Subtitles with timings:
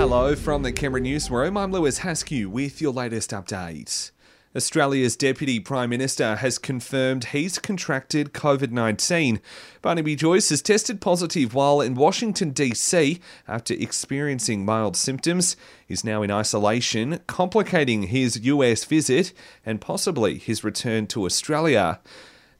[0.00, 1.58] Hello from the Canberra Newsroom.
[1.58, 4.12] I'm Lewis Haskew with your latest update.
[4.56, 9.42] Australia's Deputy Prime Minister has confirmed he's contracted COVID 19.
[9.82, 13.20] Barnaby Joyce has tested positive while in Washington, D.C.
[13.46, 15.54] after experiencing mild symptoms.
[15.86, 19.34] He's now in isolation, complicating his US visit
[19.66, 22.00] and possibly his return to Australia.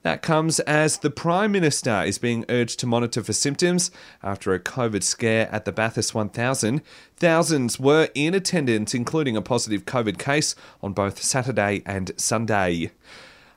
[0.03, 3.91] That comes as the Prime Minister is being urged to monitor for symptoms
[4.23, 6.81] after a COVID scare at the Bathurst 1000.
[7.17, 12.93] Thousands were in attendance, including a positive COVID case on both Saturday and Sunday.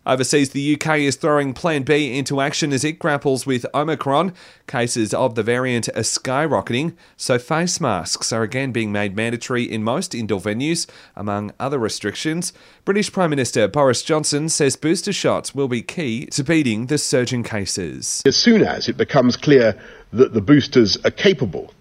[0.06, 4.34] Overseas, the UK is throwing Plan B into action as it grapples with Omicron.
[4.68, 9.82] Cases of the variant are skyrocketing, so face masks are again being made mandatory in
[9.82, 12.52] most indoor venues, among other restrictions.
[12.84, 17.44] British Prime Minister Boris Johnson says booster shots will be key to beating the surging
[17.44, 18.22] cases.
[18.26, 19.80] As soon as it becomes clear
[20.12, 21.74] that the boosters are capable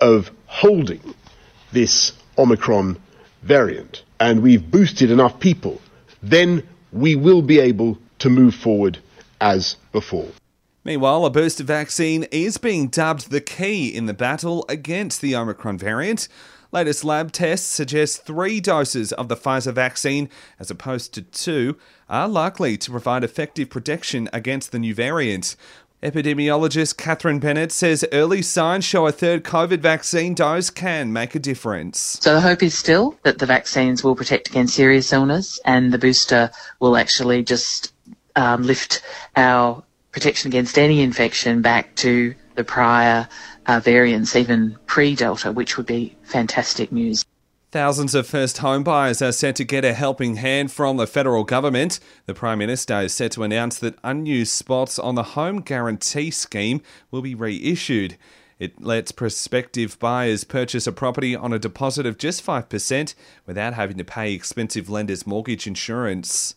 [0.00, 1.02] of holding
[1.72, 2.98] this Omicron
[3.42, 5.80] variant, and we've boosted enough people,
[6.22, 8.98] then we will be able to move forward
[9.40, 10.28] as before.
[10.84, 15.78] Meanwhile, a booster vaccine is being dubbed the key in the battle against the Omicron
[15.78, 16.28] variant.
[16.70, 20.28] Latest lab tests suggest three doses of the Pfizer vaccine,
[20.58, 21.76] as opposed to two,
[22.08, 25.56] are likely to provide effective protection against the new variant.
[26.00, 31.40] Epidemiologist Catherine Bennett says early signs show a third COVID vaccine dose can make a
[31.40, 32.18] difference.
[32.20, 35.98] So the hope is still that the vaccines will protect against serious illness and the
[35.98, 37.92] booster will actually just
[38.36, 39.02] um, lift
[39.34, 39.82] our
[40.12, 43.26] protection against any infection back to the prior
[43.66, 47.24] uh, variants, even pre Delta, which would be fantastic news.
[47.70, 51.44] Thousands of first home buyers are set to get a helping hand from the federal
[51.44, 52.00] government.
[52.24, 56.80] The Prime Minister is set to announce that unused spots on the Home Guarantee Scheme
[57.10, 58.16] will be reissued.
[58.58, 63.98] It lets prospective buyers purchase a property on a deposit of just 5% without having
[63.98, 66.54] to pay expensive lenders' mortgage insurance.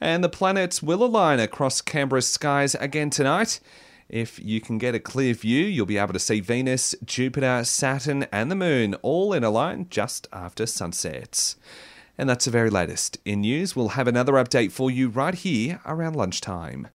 [0.00, 3.60] And the planets will align across Canberra's skies again tonight.
[4.08, 8.24] If you can get a clear view, you'll be able to see Venus, Jupiter, Saturn,
[8.30, 11.56] and the Moon all in a line just after sunset.
[12.16, 13.74] And that's the very latest in news.
[13.74, 16.88] We'll have another update for you right here around lunchtime.